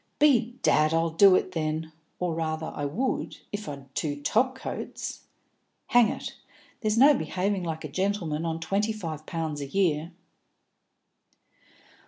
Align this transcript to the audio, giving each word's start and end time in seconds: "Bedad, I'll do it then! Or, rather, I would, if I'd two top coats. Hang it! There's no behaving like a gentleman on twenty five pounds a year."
"Bedad, 0.17 0.95
I'll 0.95 1.11
do 1.11 1.35
it 1.35 1.51
then! 1.51 1.91
Or, 2.17 2.33
rather, 2.33 2.71
I 2.75 2.85
would, 2.85 3.37
if 3.51 3.69
I'd 3.69 3.93
two 3.93 4.19
top 4.19 4.55
coats. 4.55 5.25
Hang 5.89 6.07
it! 6.09 6.33
There's 6.79 6.97
no 6.97 7.13
behaving 7.13 7.61
like 7.63 7.83
a 7.83 7.87
gentleman 7.87 8.43
on 8.43 8.59
twenty 8.59 8.93
five 8.93 9.27
pounds 9.27 9.61
a 9.61 9.67
year." 9.67 10.11